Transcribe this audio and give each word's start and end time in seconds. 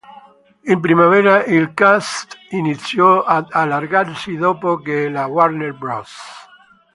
In 0.63 0.79
primavera 0.81 1.43
il 1.43 1.75
cast 1.75 2.35
iniziò 2.49 3.21
ad 3.23 3.49
allargarsi 3.51 4.35
dopo 4.35 4.77
che 4.77 5.07
la 5.09 5.27
Warner 5.27 5.75
Bros. 5.77 6.11